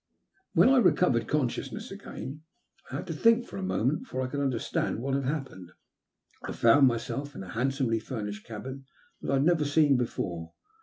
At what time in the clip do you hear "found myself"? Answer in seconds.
6.53-7.35